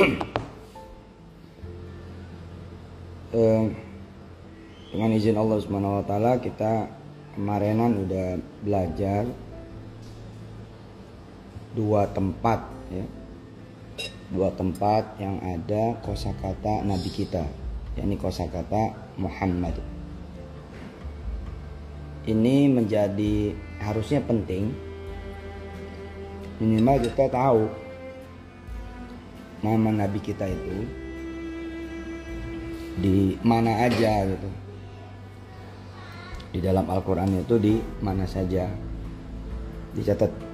[3.30, 3.64] Eh,
[4.90, 6.90] dengan izin Allah Subhanahu wa taala kita
[7.38, 9.22] kemarinan udah belajar
[11.78, 13.06] dua tempat ya.
[14.34, 17.46] Dua tempat yang ada kosakata nabi kita,
[17.94, 19.78] yakni kosakata Muhammad.
[22.26, 24.74] Ini menjadi harusnya penting
[26.58, 27.89] minimal kita tahu
[29.60, 30.76] nama nabi kita itu
[33.00, 34.50] di mana aja gitu.
[36.50, 38.66] Di dalam Al-Quran itu di mana saja.
[39.94, 40.49] Dicatat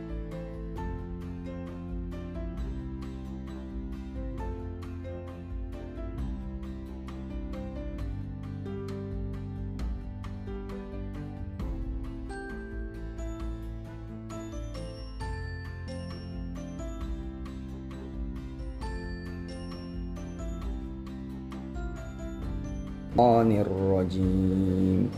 [23.16, 25.09] الشيطان الرجيم.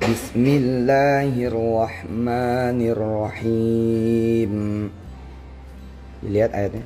[0.00, 4.52] بسم الله الرحمن الرحيم.
[6.24, 6.80] lihat ayatnya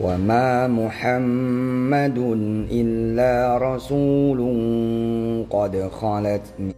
[0.00, 2.18] وما محمد
[2.70, 4.40] إلا رسول
[5.50, 6.77] قد خلت من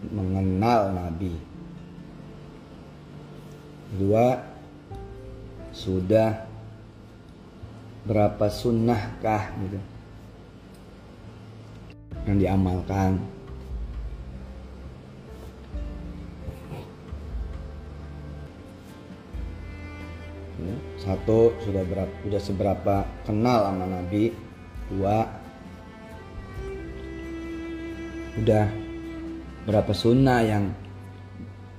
[0.06, 1.34] mengenal Nabi?
[3.98, 4.38] Dua,
[5.74, 6.46] sudah
[8.06, 9.78] berapa sunnahkah gitu?
[12.30, 13.18] Yang diamalkan.
[21.04, 22.96] Satu sudah berapa sudah seberapa
[23.28, 24.32] kenal sama Nabi.
[24.88, 25.24] Dua,
[28.40, 28.66] udah
[29.68, 30.64] berapa sunnah yang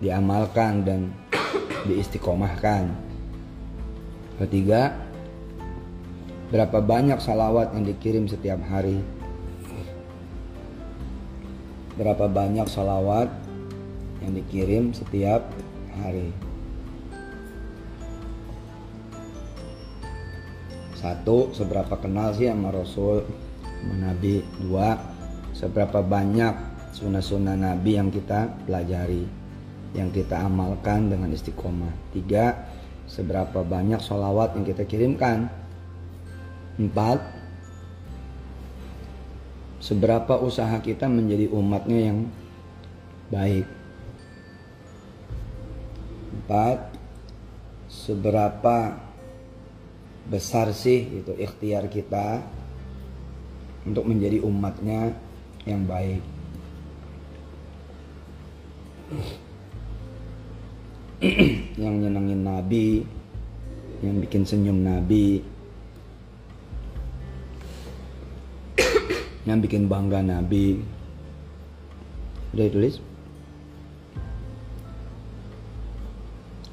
[0.02, 1.00] diamalkan dan
[1.90, 2.94] diistiqomahkan.
[4.42, 4.94] Ketiga,
[6.54, 9.02] berapa banyak salawat yang dikirim setiap hari.
[11.96, 13.32] berapa banyak salawat
[14.20, 15.48] yang dikirim setiap
[15.96, 16.45] hari.
[20.96, 23.28] Satu, seberapa kenal sih sama Rasul,
[23.62, 24.40] sama Nabi.
[24.64, 24.96] Dua,
[25.52, 26.56] seberapa banyak
[26.96, 29.28] sunnah-sunnah Nabi yang kita pelajari,
[29.92, 31.92] yang kita amalkan dengan istiqomah.
[32.16, 32.72] Tiga,
[33.12, 35.52] seberapa banyak sholawat yang kita kirimkan.
[36.80, 37.20] Empat,
[39.84, 42.20] seberapa usaha kita menjadi umatnya yang
[43.28, 43.68] baik.
[46.36, 46.96] Empat,
[47.92, 49.05] seberapa
[50.26, 52.42] besar sih itu ikhtiar kita
[53.86, 55.14] untuk menjadi umatnya
[55.70, 56.22] yang baik.
[61.82, 63.06] yang nyenengin Nabi,
[64.02, 65.46] yang bikin senyum Nabi,
[69.48, 70.82] yang bikin bangga Nabi.
[72.58, 72.98] Udah ditulis?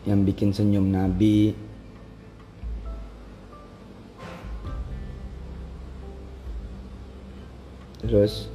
[0.09, 1.53] Yang bikin senyum Nabi,
[8.13, 8.53] terus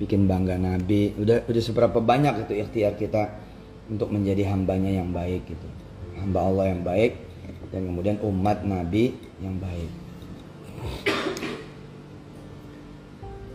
[0.00, 1.12] bikin bangga Nabi.
[1.20, 3.28] Udah udah seberapa banyak itu ikhtiar kita
[3.92, 5.68] untuk menjadi hambanya yang baik gitu.
[6.16, 7.20] Hamba Allah yang baik
[7.68, 9.12] dan kemudian umat Nabi
[9.44, 9.92] yang baik.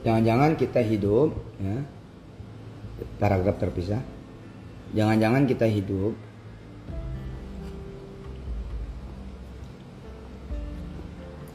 [0.05, 1.81] Jangan-jangan kita hidup ya
[3.17, 4.05] paragraf terpisah.
[4.93, 6.13] Jangan-jangan kita hidup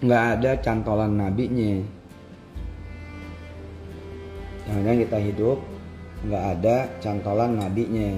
[0.05, 1.81] nggak ada cantolan nabinya
[4.65, 5.59] Jangan-jangan kita hidup
[6.25, 8.17] nggak ada cantolan nabinya.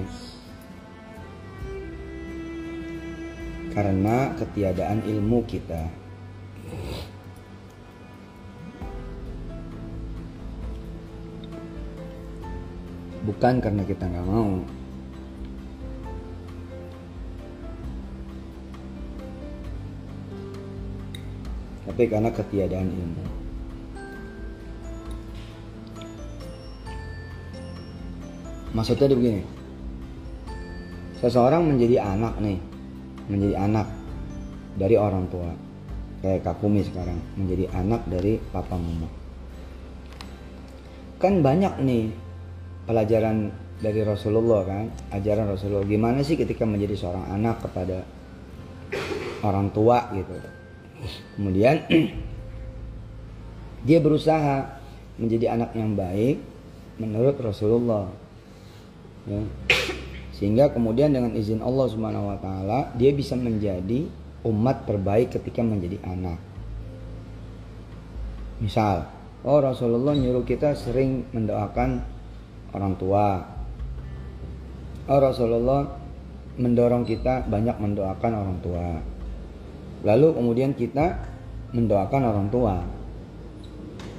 [3.75, 5.91] Karena ketiadaan ilmu kita.
[13.27, 14.63] Bukan karena kita nggak mau.
[21.91, 23.26] Tapi karena ketiadaan ilmu.
[28.77, 29.41] Maksudnya begini.
[31.17, 32.61] Seseorang menjadi anak nih,
[33.25, 33.89] menjadi anak
[34.77, 35.49] dari orang tua.
[36.21, 39.09] Kayak Kakumi sekarang menjadi anak dari papa mama.
[41.17, 42.13] Kan banyak nih
[42.85, 43.49] pelajaran
[43.81, 45.89] dari Rasulullah kan, ajaran Rasulullah.
[45.89, 48.05] Gimana sih ketika menjadi seorang anak kepada
[49.41, 50.37] orang tua gitu.
[51.33, 51.81] Kemudian
[53.89, 54.77] dia berusaha
[55.17, 56.37] menjadi anak yang baik
[57.01, 58.26] menurut Rasulullah
[59.27, 59.41] ya.
[60.33, 64.07] sehingga kemudian dengan izin Allah Subhanahu Wa Taala dia bisa menjadi
[64.47, 66.39] umat terbaik ketika menjadi anak.
[68.63, 69.05] Misal
[69.45, 72.01] oh Rasulullah nyuruh kita sering mendoakan
[72.73, 73.43] orang tua.
[75.07, 75.85] Oh Rasulullah
[76.57, 78.87] mendorong kita banyak mendoakan orang tua.
[80.01, 81.21] Lalu kemudian kita
[81.75, 82.96] mendoakan orang tua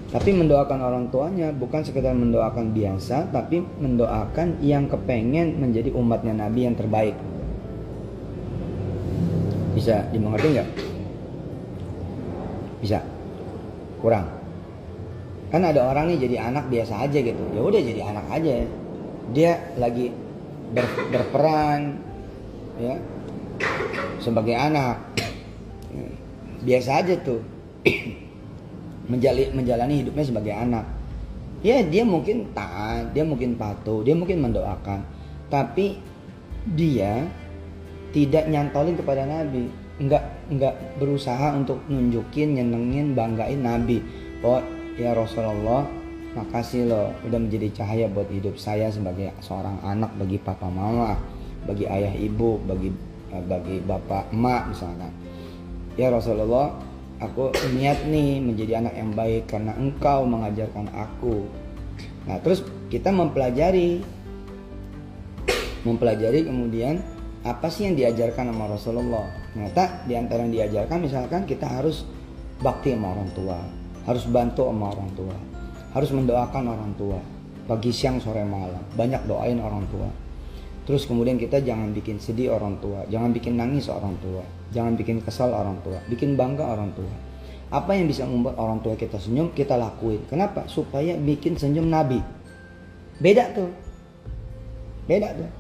[0.08, 6.64] tapi mendoakan orang tuanya bukan sekedar mendoakan biasa, tapi mendoakan yang kepengen menjadi umatnya Nabi
[6.64, 7.12] yang terbaik.
[9.76, 10.69] Bisa dimengerti nggak?
[12.81, 13.05] Bisa?
[14.00, 14.32] Kurang?
[15.52, 17.44] Kan ada orang nih jadi anak biasa aja gitu.
[17.52, 18.64] Ya udah jadi anak aja.
[19.37, 20.09] Dia lagi
[20.73, 22.00] ber, berperan
[22.80, 22.97] ya
[24.25, 25.04] sebagai anak.
[26.64, 27.44] Biasa aja tuh
[29.09, 30.85] menjalani, menjalani hidupnya sebagai anak.
[31.65, 35.03] Ya dia mungkin taat, dia mungkin patuh, dia mungkin mendoakan,
[35.50, 35.99] tapi
[36.77, 37.27] dia
[38.15, 39.67] tidak nyantolin kepada Nabi,
[39.99, 43.99] nggak nggak berusaha untuk nunjukin, nyenengin, banggain Nabi.
[44.47, 44.62] Oh
[44.95, 45.83] ya Rasulullah,
[46.38, 51.19] makasih loh udah menjadi cahaya buat hidup saya sebagai seorang anak bagi papa mama,
[51.67, 52.95] bagi ayah ibu, bagi
[53.35, 55.11] eh, bagi bapak emak misalkan.
[55.99, 56.71] Ya Rasulullah,
[57.18, 61.46] aku niat nih menjadi anak yang baik karena engkau mengajarkan aku.
[62.26, 64.02] Nah, terus kita mempelajari
[65.87, 67.00] mempelajari kemudian
[67.46, 69.26] apa sih yang diajarkan sama Rasulullah.
[69.54, 72.06] Ternyata di antara yang diajarkan misalkan kita harus
[72.58, 73.58] bakti sama orang tua,
[74.06, 75.37] harus bantu sama orang tua,
[75.94, 77.18] harus mendoakan orang tua
[77.68, 80.08] pagi siang sore malam, banyak doain orang tua.
[80.88, 84.40] Terus kemudian kita jangan bikin sedih orang tua, jangan bikin nangis orang tua,
[84.72, 87.10] jangan bikin kesal orang tua, bikin bangga orang tua.
[87.68, 90.25] Apa yang bisa membuat orang tua kita senyum, kita lakuin.
[90.25, 90.64] Kenapa?
[90.72, 92.20] Supaya bikin senyum Nabi.
[93.20, 93.68] Beda tuh.
[95.04, 95.50] Beda tuh.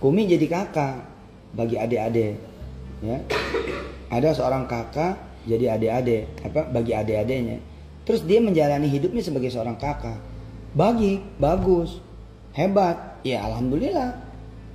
[0.00, 1.04] Kumi jadi kakak
[1.52, 2.40] bagi adik-adik.
[3.04, 3.20] Ya.
[4.08, 7.60] Ada seorang kakak jadi adik-adik, apa bagi adik-adiknya.
[8.08, 10.16] Terus dia menjalani hidupnya sebagai seorang kakak.
[10.72, 12.00] Bagi, bagus,
[12.56, 13.20] hebat.
[13.20, 14.16] Ya alhamdulillah.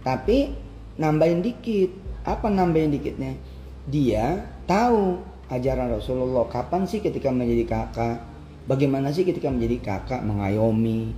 [0.06, 0.54] Tapi
[0.96, 1.92] nambahin dikit.
[2.26, 3.38] Apa nambahin dikitnya?
[3.86, 5.22] Dia tahu
[5.54, 8.18] ajaran Rasulullah kapan sih ketika menjadi kakak?
[8.66, 10.26] Bagaimana sih ketika menjadi kakak?
[10.26, 11.14] Mengayomi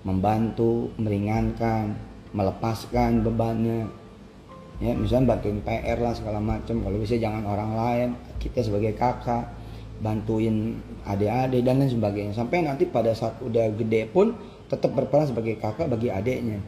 [0.00, 1.94] membantu meringankan
[2.32, 3.86] melepaskan bebannya.
[4.80, 6.80] Ya misalnya bantuin PR lah segala macam.
[6.82, 8.08] Kalau bisa jangan orang lain.
[8.40, 9.46] Kita sebagai kakak
[10.00, 12.32] bantuin adik-adik dan lain sebagainya.
[12.32, 14.32] Sampai nanti pada saat udah gede pun
[14.66, 16.58] tetap berperan sebagai kakak bagi adiknya.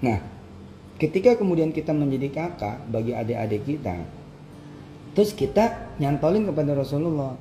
[0.00, 0.37] Nah
[0.98, 3.96] ketika kemudian kita menjadi kakak bagi adik-adik kita
[5.14, 7.34] terus kita nyantolin kepada Rasulullah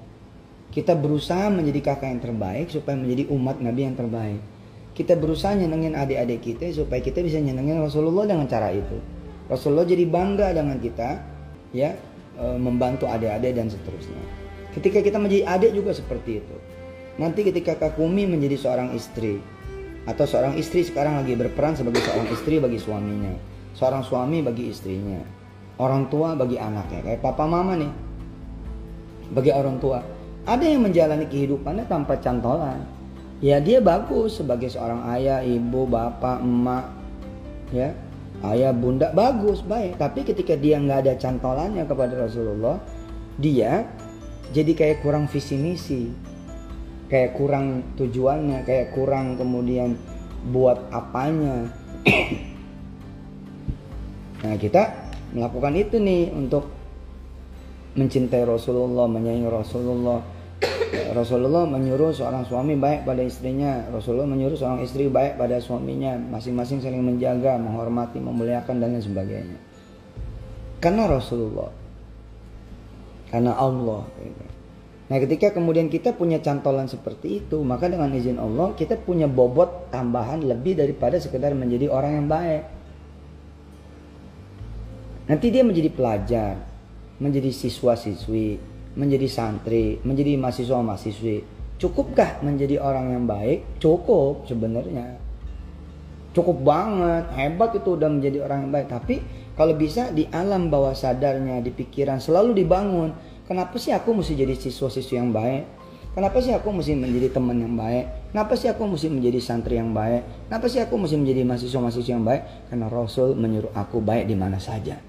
[0.71, 4.41] kita berusaha menjadi kakak yang terbaik supaya menjadi umat Nabi yang terbaik
[4.93, 8.97] kita berusaha nyenengin adik-adik kita supaya kita bisa nyenengin Rasulullah dengan cara itu
[9.47, 11.09] Rasulullah jadi bangga dengan kita
[11.71, 11.95] ya
[12.35, 14.21] e, membantu adik-adik dan seterusnya.
[14.75, 16.57] Ketika kita menjadi adik juga seperti itu.
[17.17, 19.41] Nanti ketika Kakumi menjadi seorang istri
[20.07, 23.35] atau seorang istri sekarang lagi berperan sebagai seorang istri bagi suaminya,
[23.75, 25.19] seorang suami bagi istrinya,
[25.83, 27.91] orang tua bagi anaknya, kayak papa mama nih.
[29.27, 29.99] Bagi orang tua,
[30.47, 32.79] ada yang menjalani kehidupannya tanpa cantolan.
[33.43, 36.85] Ya dia bagus sebagai seorang ayah, ibu, bapak, emak,
[37.75, 37.91] ya.
[38.41, 39.99] Ayah bunda bagus baik.
[39.99, 42.77] Tapi ketika dia nggak ada cantolannya kepada Rasulullah
[43.37, 43.85] dia
[44.51, 46.09] jadi kayak kurang visi misi
[47.07, 49.95] kayak kurang tujuannya kayak kurang kemudian
[50.51, 51.71] buat apanya
[54.43, 56.71] nah kita melakukan itu nih untuk
[57.97, 60.19] mencintai Rasulullah menyayangi Rasulullah
[61.17, 63.85] Rasulullah menyuruh seorang suami baik pada istrinya.
[63.93, 66.17] Rasulullah menyuruh seorang istri baik pada suaminya.
[66.17, 69.57] Masing-masing saling menjaga, menghormati, memuliakan dan lain sebagainya.
[70.81, 71.69] Karena Rasulullah.
[73.29, 74.01] Karena Allah.
[75.07, 77.63] Nah ketika kemudian kita punya cantolan seperti itu.
[77.63, 82.63] Maka dengan izin Allah kita punya bobot tambahan lebih daripada sekedar menjadi orang yang baik.
[85.27, 86.53] Nanti dia menjadi pelajar.
[87.17, 91.45] Menjadi siswa-siswi menjadi santri, menjadi mahasiswa-mahasiswi,
[91.77, 93.77] cukupkah menjadi orang yang baik?
[93.77, 95.21] Cukup sebenarnya.
[96.33, 98.89] Cukup banget, hebat itu udah menjadi orang yang baik.
[98.89, 99.15] Tapi
[99.53, 103.13] kalau bisa di alam bawah sadarnya, di pikiran selalu dibangun.
[103.47, 105.63] Kenapa sih aku mesti jadi siswa-siswi yang baik?
[106.11, 108.33] Kenapa sih aku mesti menjadi teman yang baik?
[108.35, 110.51] Kenapa sih aku mesti menjadi santri yang baik?
[110.51, 112.43] Kenapa sih aku mesti menjadi mahasiswa-mahasiswa yang baik?
[112.67, 114.99] Karena Rasul menyuruh aku baik di mana saja.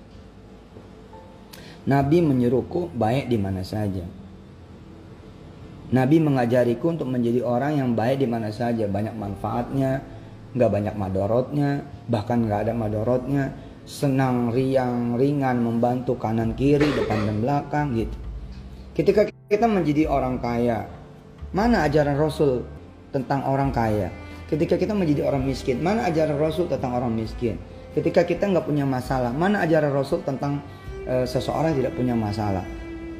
[1.88, 4.04] Nabi menyuruhku baik di mana saja.
[5.88, 8.85] Nabi mengajariku untuk menjadi orang yang baik di mana saja.
[8.85, 10.04] Banyak manfaatnya,
[10.52, 13.57] nggak banyak madorotnya, bahkan nggak ada madorotnya.
[13.88, 18.27] Senang, riang, ringan, membantu kanan kiri, depan dan belakang gitu.
[18.99, 20.83] Ketika kita menjadi orang kaya,
[21.55, 22.67] mana ajaran Rasul
[23.14, 24.11] tentang orang kaya?
[24.50, 27.62] Ketika kita menjadi orang miskin, mana ajaran Rasul tentang orang miskin?
[27.95, 30.67] Ketika kita nggak punya masalah, mana ajaran Rasul tentang
[31.07, 32.67] e, seseorang tidak punya masalah.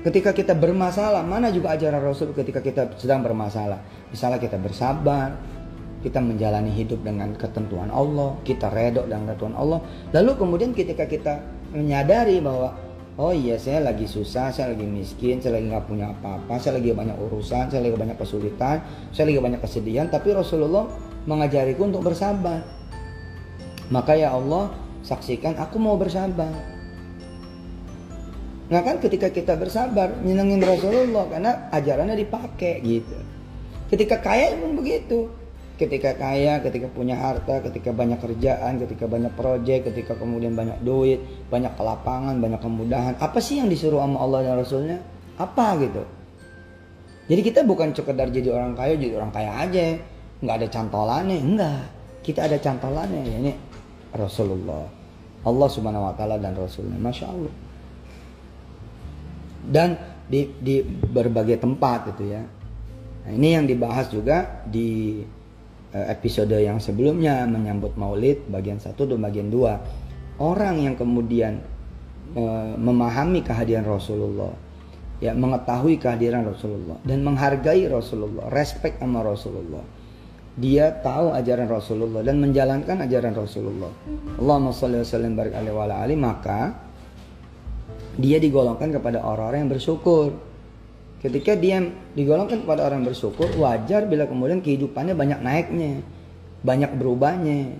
[0.03, 3.79] Ketika kita bermasalah, mana juga ajaran Rasul ketika kita sedang bermasalah.
[4.11, 5.39] Misalnya kita bersabar,
[6.03, 9.79] kita menjalani hidup dengan ketentuan Allah, kita redok dengan ketentuan Allah.
[10.11, 11.39] Lalu kemudian ketika kita
[11.71, 12.88] menyadari bahwa
[13.19, 16.95] oh iya saya lagi susah, saya lagi miskin, saya lagi nggak punya apa-apa, saya lagi
[16.95, 18.79] banyak urusan, saya lagi banyak kesulitan,
[19.11, 20.87] saya lagi banyak kesedihan, tapi Rasulullah
[21.27, 22.63] mengajariku untuk bersabar.
[23.91, 24.71] Maka ya Allah,
[25.03, 26.55] saksikan aku mau bersabar.
[28.69, 33.19] Nah kan ketika kita bersabar nyenengin Rasulullah karena ajarannya dipakai gitu.
[33.89, 35.33] Ketika kaya pun begitu.
[35.79, 41.23] Ketika kaya, ketika punya harta, ketika banyak kerjaan, ketika banyak proyek, ketika kemudian banyak duit,
[41.47, 43.15] banyak kelapangan, banyak kemudahan.
[43.23, 44.99] Apa sih yang disuruh sama Allah dan Rasulnya?
[45.39, 46.03] Apa gitu?
[47.31, 50.03] Jadi kita bukan sekedar jadi orang kaya, jadi orang kaya aja.
[50.43, 51.83] Nggak ada cantolannya, enggak.
[52.27, 53.53] Kita ada cantolannya, ya ini
[54.19, 54.83] Rasulullah.
[55.47, 56.99] Allah subhanahu wa ta'ala dan Rasulnya.
[56.99, 57.55] Masya Allah
[59.69, 62.43] dan di, di berbagai tempat gitu ya.
[63.29, 65.21] Nah, ini yang dibahas juga di
[65.95, 70.39] episode yang sebelumnya menyambut Maulid bagian 1 dan bagian 2.
[70.39, 71.59] Orang yang kemudian
[72.37, 74.53] uh, memahami kehadiran Rasulullah,
[75.19, 79.83] ya mengetahui kehadiran Rasulullah dan menghargai Rasulullah, respect sama Rasulullah.
[80.59, 83.95] Dia tahu ajaran Rasulullah dan menjalankan ajaran Rasulullah.
[84.43, 86.75] Allahumma shalli wa sallim barik alaihi maka
[88.19, 90.35] dia digolongkan kepada orang-orang yang bersyukur.
[91.19, 91.83] Ketika dia
[92.15, 95.93] digolongkan kepada orang bersyukur, wajar bila kemudian kehidupannya banyak naiknya,
[96.63, 97.75] banyak berubahnya,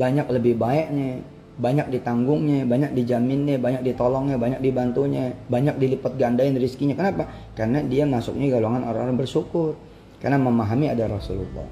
[0.00, 1.20] banyak lebih baiknya,
[1.60, 6.96] banyak ditanggungnya, banyak dijaminnya, banyak ditolongnya, banyak dibantunya, banyak dilipat gandain rizkinya.
[6.96, 7.28] Kenapa?
[7.52, 9.76] Karena dia masuknya golongan orang-orang bersyukur.
[10.20, 11.68] Karena memahami ada Rasulullah.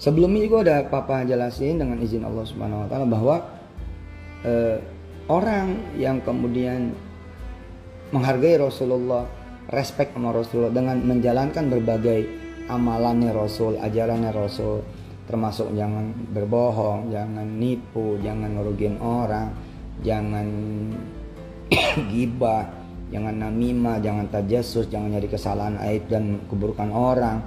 [0.00, 3.36] Sebelumnya juga udah papa jelasin dengan izin Allah Subhanahu wa taala bahwa
[4.48, 4.80] eh,
[5.28, 6.96] orang yang kemudian
[8.10, 9.26] menghargai Rasulullah,
[9.70, 12.20] respect sama Rasulullah dengan menjalankan berbagai
[12.70, 14.82] amalannya Rasul, ajarannya Rasul,
[15.26, 19.50] termasuk jangan berbohong, jangan nipu, jangan ngerugiin orang,
[20.02, 20.46] jangan
[22.14, 22.66] gibah,
[23.10, 27.42] jangan namimah, jangan tajasus, jangan nyari kesalahan aib dan keburukan orang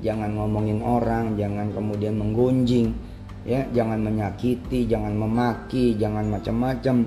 [0.00, 2.92] jangan ngomongin orang, jangan kemudian menggunjing,
[3.44, 7.04] ya, jangan menyakiti, jangan memaki, jangan macam-macam.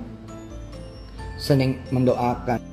[1.37, 2.72] Sening mendoakan.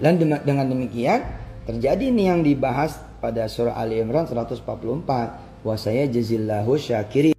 [0.00, 1.20] Dan dengan demikian
[1.68, 4.64] terjadi ini yang dibahas pada surah Ali Imran 144
[5.60, 7.36] wa saya jazillahu syakirin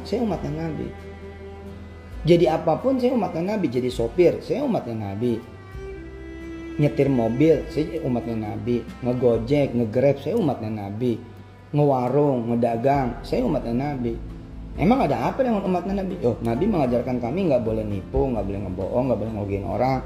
[0.00, 0.88] saya umatnya Nabi.
[2.22, 3.66] Jadi apa pun saya umatnya Nabi.
[3.68, 5.36] Jadi sopir, saya umatnya Nabi.
[6.80, 8.80] Nyetir mobil, saya umatnya Nabi.
[9.04, 11.20] Ngegojek, ngegrab, saya umatnya Nabi.
[11.72, 14.14] Ngewarung, ngedagang, saya umatnya Nabi.
[14.80, 16.16] Emang ada apa dengan umatnya Nabi?
[16.24, 20.00] Oh, Nabi mengajarkan kami nggak boleh nipu, nggak boleh ngebohong, nggak boleh ngerugiin orang.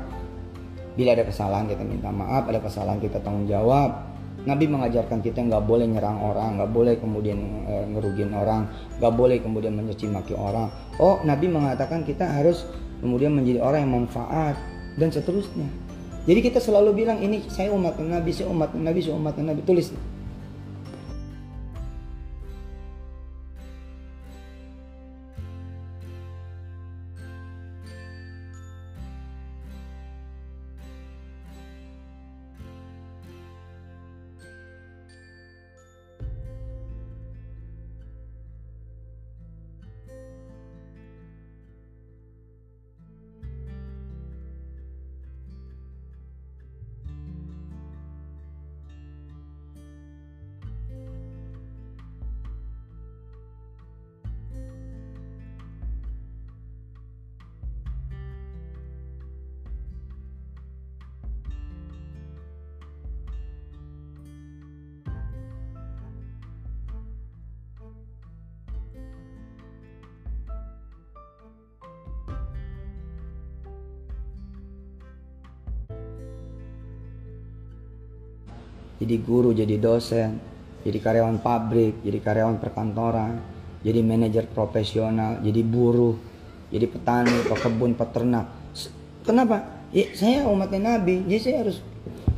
[0.97, 4.16] Bila ada kesalahan kita minta maaf, ada kesalahan kita tanggung jawab
[4.47, 8.71] Nabi mengajarkan kita nggak boleh nyerang orang, nggak boleh kemudian e, ngerugin orang,
[9.03, 10.71] nggak boleh kemudian mencaci maki orang.
[11.03, 12.63] Oh, Nabi mengatakan kita harus
[13.03, 14.55] kemudian menjadi orang yang manfaat
[14.95, 15.67] dan seterusnya.
[16.27, 19.61] Jadi kita selalu bilang ini saya umat Nabi, saya umat Nabi, saya umat Nabi.
[19.67, 19.91] Tulis
[78.97, 80.41] jadi guru, jadi dosen,
[80.87, 83.43] jadi karyawan pabrik, jadi karyawan perkantoran,
[83.85, 86.17] jadi manajer profesional, jadi buruh,
[86.73, 88.49] jadi petani, pekebun, peternak.
[89.27, 89.85] Kenapa?
[89.91, 91.79] Ya, saya umatnya Nabi, jadi saya harus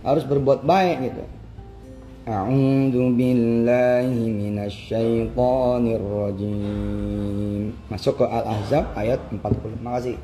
[0.02, 1.22] harus berbuat baik gitu.
[2.28, 7.72] A'udzu billahi minasyaitonir rajim.
[7.88, 9.80] Masuk ke Al-Ahzab ayat 40.
[9.80, 10.20] Makasih.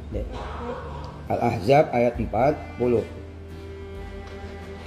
[1.33, 3.24] Al-Ahzab ayat 40.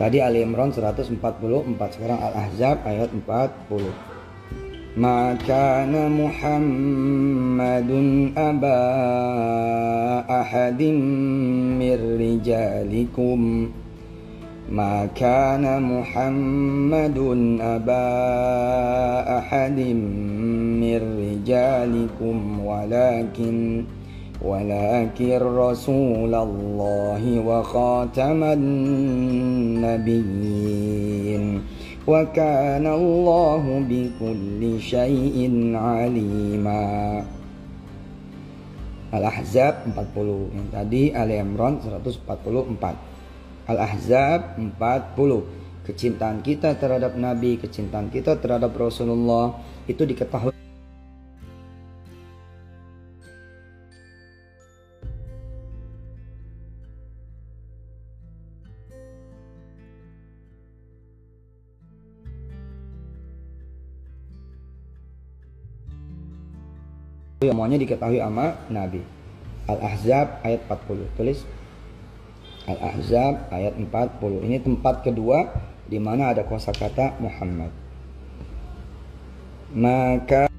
[0.01, 3.93] Tadi Ali Imran 144, sekarang Al-Ahzab ayat 40.
[4.93, 8.77] Maka Muhammadun aba
[10.29, 11.01] ahadim
[11.81, 13.73] mir rijalikum
[14.73, 17.19] ما كان محمد
[17.61, 18.09] أبا
[19.39, 19.79] أحد
[20.81, 23.85] من رجالكم ولكن
[24.43, 30.23] ولكن رسول الله وخاتم النبيين
[32.07, 35.37] وكان الله بكل شيء
[35.75, 37.23] عليما
[39.13, 42.25] Al-Ahzab 40 yang tadi Ali Imran 144
[43.69, 50.56] Al-Ahzab 40 kecintaan kita terhadap Nabi kecintaan kita terhadap Rasulullah itu diketahui
[67.38, 69.06] semuanya diketahui sama Nabi.
[69.70, 71.06] Al-Ahzab ayat 40.
[71.14, 71.46] Tulis.
[72.66, 74.42] Al-Ahzab ayat 40.
[74.42, 75.46] Ini tempat kedua
[75.86, 77.70] di mana ada kosakata Muhammad.
[79.78, 80.50] Maka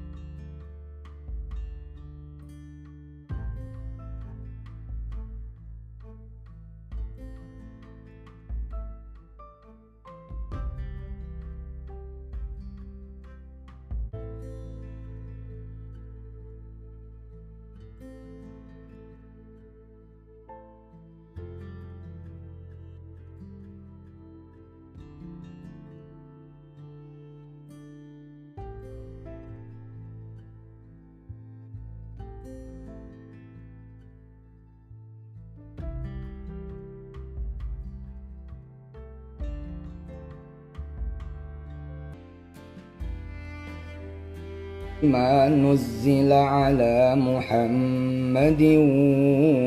[45.08, 48.62] ما نزل على محمد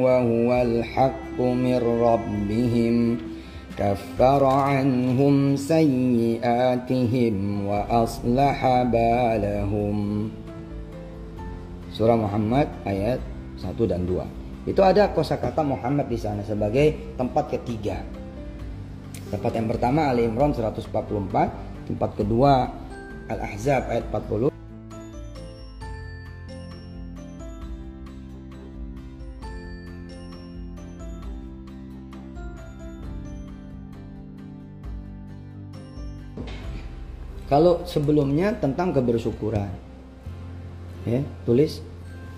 [0.05, 3.19] وهو الحق من ربهم
[3.77, 7.35] كفر عنهم سيئاتهم
[7.69, 9.99] وأصلح بالهم
[11.97, 13.25] Surah Muhammad ayat
[13.57, 14.69] 1 dan 2.
[14.69, 18.05] Itu ada kosakata Muhammad di sana sebagai tempat ketiga.
[19.33, 20.92] Tempat yang pertama Ali Imran 144,
[21.88, 22.69] tempat kedua
[23.33, 24.50] Al-Ahzab ayat 40,
[37.52, 39.68] Kalau sebelumnya tentang kebersyukuran.
[41.04, 41.84] Ya, tulis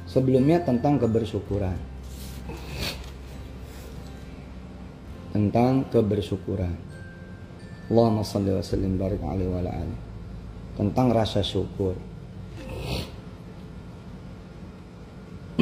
[0.10, 1.78] sebelumnya tentang kebersyukuran.
[5.30, 6.74] Tentang kebersyukuran.
[7.94, 9.94] Allahumma salli wa sallim barik alaihi wa ali.
[10.74, 11.94] Tentang rasa syukur.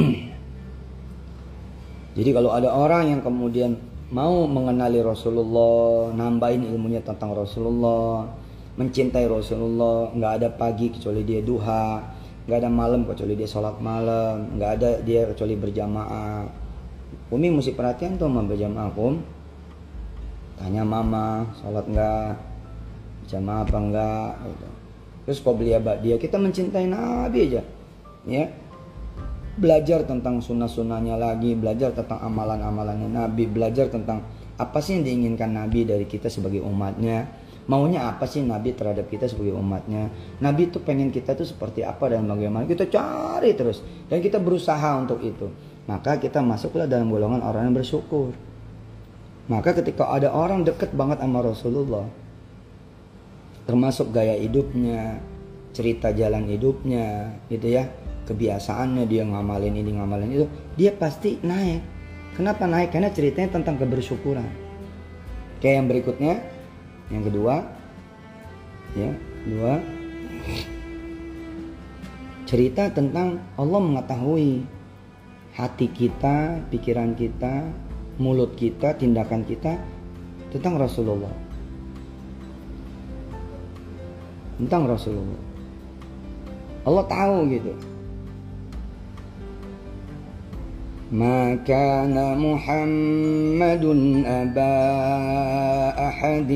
[2.16, 3.76] Jadi kalau ada orang yang kemudian
[4.08, 8.40] mau mengenali Rasulullah, nambahin ilmunya tentang Rasulullah,
[8.72, 12.00] mencintai Rasulullah nggak ada pagi kecuali dia duha
[12.42, 16.42] nggak ada malam kecuali dia sholat malam nggak ada dia kecuali berjamaah.
[17.32, 19.22] Umi mesti perhatian tuh sama berjamaah Kum.
[20.58, 22.32] Tanya mama sholat nggak?
[23.30, 24.68] Jamaah apa enggak gitu.
[25.22, 26.18] terus kau beli abad dia?
[26.18, 27.62] Kita mencintai Nabi aja
[28.26, 28.44] ya.
[29.52, 34.24] Belajar tentang sunnah-sunnahnya lagi belajar tentang amalan-amalannya Nabi belajar tentang
[34.58, 39.30] apa sih yang diinginkan Nabi dari kita sebagai umatnya maunya apa sih Nabi terhadap kita
[39.30, 40.10] sebagai umatnya?
[40.42, 42.66] Nabi itu pengen kita tuh seperti apa dan bagaimana?
[42.66, 43.84] Kita cari terus.
[44.10, 45.46] Dan kita berusaha untuk itu.
[45.86, 48.34] Maka kita masuklah dalam golongan orang yang bersyukur.
[49.50, 52.06] Maka ketika ada orang deket banget sama Rasulullah
[53.62, 55.22] termasuk gaya hidupnya
[55.70, 57.86] cerita jalan hidupnya gitu ya
[58.26, 60.46] kebiasaannya dia ngamalin ini ngamalin itu
[60.78, 61.82] dia pasti naik.
[62.32, 62.94] Kenapa naik?
[62.96, 64.48] Karena ceritanya tentang kebersyukuran.
[65.60, 66.34] Kayak yang berikutnya
[67.10, 67.64] yang kedua
[68.94, 69.10] ya
[69.48, 69.80] dua
[72.52, 74.68] cerita tentang Allah mengetahui
[75.56, 77.64] hati kita, pikiran kita,
[78.20, 79.80] mulut kita, tindakan kita
[80.52, 81.32] tentang Rasulullah.
[84.60, 85.40] Tentang Rasulullah.
[86.84, 87.72] Allah tahu gitu.
[91.11, 93.85] ما كان محمد
[94.25, 94.77] أبا
[96.07, 96.51] أحد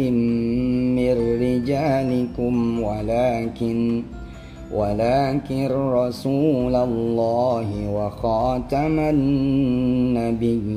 [1.00, 4.04] من رجالكم ولكن
[4.72, 9.00] ولكن رسول الله وخاتم
[10.20, 10.72] النبيين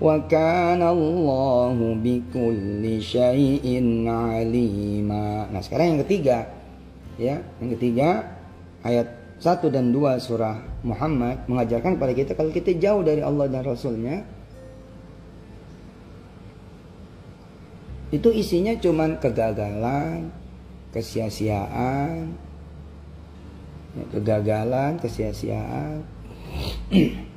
[0.00, 3.66] وكان الله بكل شيء
[4.08, 5.48] عليما.
[5.52, 6.48] Nah sekarang yang ketiga
[7.16, 8.08] ya yang ketiga
[8.84, 9.08] ayat
[9.40, 14.23] 1 dan 2 surah Muhammad mengajarkan kepada kita kalau kita jauh dari Allah dan Rasulnya
[18.07, 20.31] itu isinya cuman kegagalan,
[20.95, 22.31] kesia-siaan,
[23.99, 26.07] ya, kegagalan, kesia-siaan.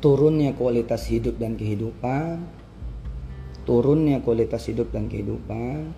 [0.00, 2.40] turunnya kualitas hidup dan kehidupan,
[3.68, 5.92] turunnya kualitas hidup dan kehidupan,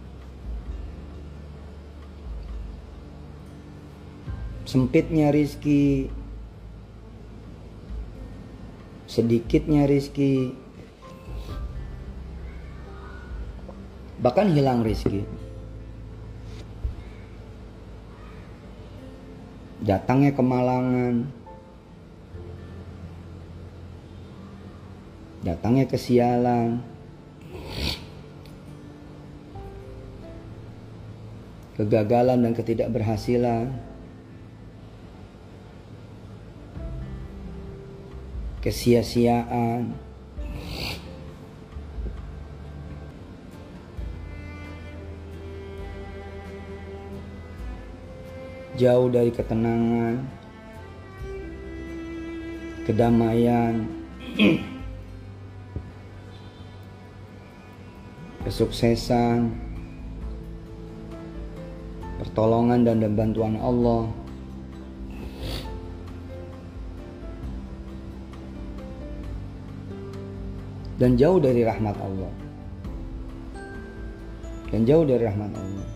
[4.72, 6.08] sempitnya rizki,
[9.04, 10.56] sedikitnya rizki,
[14.24, 15.28] bahkan hilang rizki.
[19.84, 21.28] Datangnya kemalangan,
[25.44, 26.80] datangnya kesialan,
[31.76, 33.91] kegagalan dan ketidakberhasilan,
[38.62, 39.90] kesia-siaan,
[48.78, 50.22] jauh dari ketenangan,
[52.86, 53.82] kedamaian,
[58.46, 59.50] kesuksesan,
[62.22, 64.21] pertolongan dan bantuan Allah.
[71.02, 72.30] Dan jauh dari rahmat Allah.
[74.70, 75.86] Dan jauh dari rahmat Allah.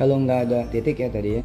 [0.00, 1.43] Kalau nggak ada titik ya tadi ya.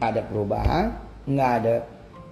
[0.00, 0.86] Nggak ada perubahan,
[1.28, 1.74] nggak ada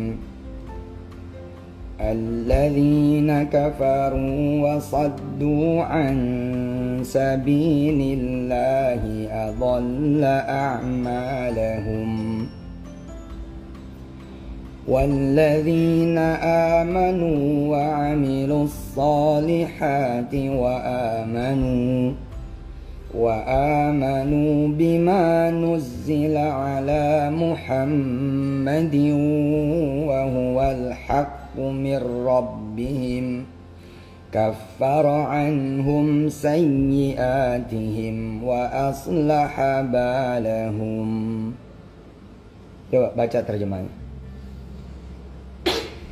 [2.11, 6.15] الذين كفروا وصدوا عن
[7.03, 12.11] سبيل الله أضل أعمالهم.
[14.87, 16.17] والذين
[16.77, 22.11] آمنوا وعملوا الصالحات وآمنوا
[23.15, 28.95] وآمنوا بما نزل على محمد
[30.07, 31.42] وهو الحق.
[31.56, 33.26] من ربهم
[34.32, 39.54] كفر عنهم سيئاتهم وأصلح
[39.92, 41.10] بالهم
[42.88, 43.92] Coba baca terjemahannya.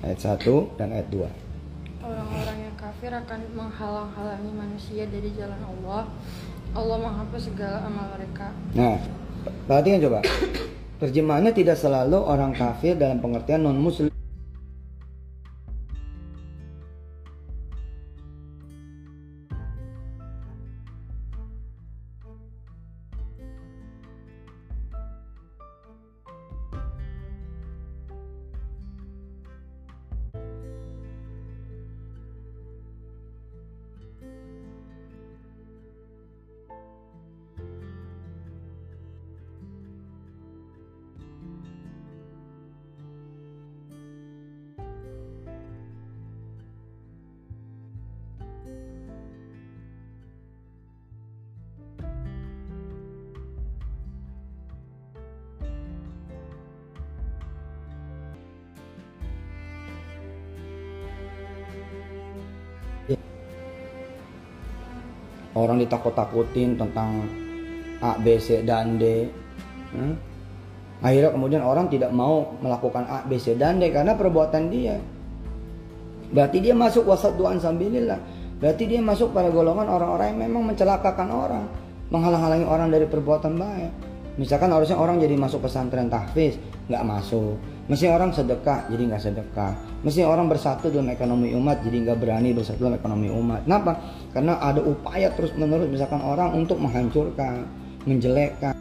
[0.05, 1.25] Ayat 1 dan ayat 2.
[2.05, 6.05] Orang-orang yang kafir akan menghalang-halangi manusia dari jalan Allah.
[6.77, 8.53] Allah menghapus segala amal mereka.
[8.77, 9.01] Nah,
[9.65, 10.21] perhatikan coba.
[11.01, 13.81] Terjemahannya tidak selalu orang kafir dalam pengertian non
[65.92, 67.28] Ditakut-takutin tentang
[68.00, 69.28] A, B, C, dan D.
[69.92, 70.16] Hmm?
[71.04, 74.96] Akhirnya kemudian orang tidak mau melakukan A, B, C, dan D karena perbuatan dia.
[76.32, 78.16] Berarti dia masuk wasat duaan sambilillah.
[78.64, 81.66] Berarti dia masuk pada golongan orang-orang yang memang mencelakakan orang.
[82.08, 83.92] Menghalang-halangi orang dari perbuatan baik.
[84.40, 86.56] Misalkan harusnya orang jadi masuk pesantren tahfiz,
[86.88, 87.60] nggak masuk.
[87.92, 89.76] Mesti orang sedekah, jadi nggak sedekah.
[90.08, 93.68] Mesti orang bersatu dalam ekonomi umat, jadi nggak berani bersatu dalam ekonomi umat.
[93.68, 94.00] Kenapa?
[94.32, 97.68] Karena ada upaya terus menerus misalkan orang untuk menghancurkan,
[98.08, 98.72] menjelekkan.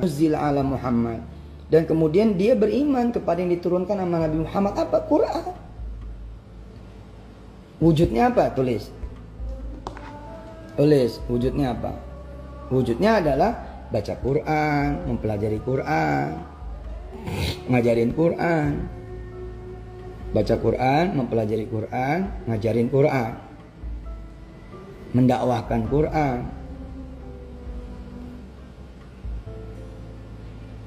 [0.00, 1.20] Nuzil ala Muhammad.
[1.70, 4.98] Dan kemudian dia beriman kepada yang diturunkan sama Nabi Muhammad apa?
[5.06, 5.54] Quran.
[7.78, 8.50] Wujudnya apa?
[8.50, 8.90] Tulis.
[10.74, 11.22] Tulis.
[11.30, 11.94] Wujudnya apa?
[12.74, 13.52] Wujudnya adalah
[13.90, 16.26] baca Quran, mempelajari Quran,
[17.70, 18.72] ngajarin Quran.
[20.30, 23.32] Baca Quran, mempelajari Quran, ngajarin Quran.
[25.10, 26.59] Mendakwahkan Quran.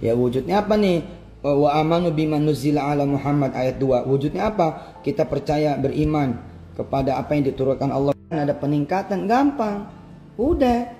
[0.04, 1.08] Ya wujudnya apa nih?
[1.40, 4.04] Wa amanu bima nuzila ala Muhammad ayat 2.
[4.04, 5.00] Wujudnya apa?
[5.00, 6.44] Kita percaya beriman
[6.76, 8.12] kepada apa yang diturunkan Allah.
[8.28, 9.88] Ada peningkatan gampang.
[10.36, 10.92] Udah.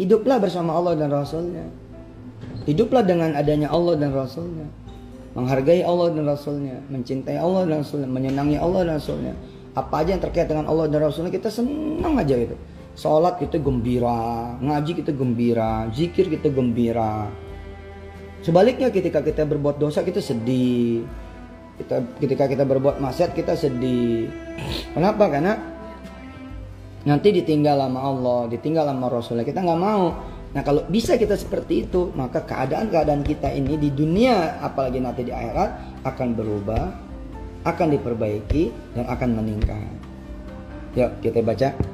[0.00, 1.68] Hiduplah bersama Allah dan Rasulnya.
[2.64, 4.66] Hiduplah dengan adanya Allah dan Rasulnya.
[5.36, 6.80] Menghargai Allah dan Rasulnya.
[6.88, 8.08] Mencintai Allah dan Rasulnya.
[8.08, 9.34] Menyenangi Allah dan Rasulnya.
[9.76, 12.56] Apa aja yang terkait dengan Allah dan Rasulnya kita senang aja gitu.
[12.94, 14.54] Sholat kita gembira.
[14.64, 15.90] Ngaji kita gembira.
[15.92, 17.43] Zikir kita gembira.
[18.44, 21.08] Sebaliknya ketika kita berbuat dosa kita sedih.
[21.80, 24.28] Kita, ketika kita berbuat maksiat kita sedih.
[24.92, 25.26] Kenapa?
[25.32, 25.56] Karena
[27.08, 29.48] nanti ditinggal sama Allah, ditinggal sama Rasulnya.
[29.48, 30.12] Kita nggak mau.
[30.54, 35.32] Nah kalau bisa kita seperti itu, maka keadaan-keadaan kita ini di dunia, apalagi nanti di
[35.34, 36.84] akhirat akan berubah,
[37.66, 39.88] akan diperbaiki dan akan meningkat.
[40.94, 41.93] Yuk kita baca.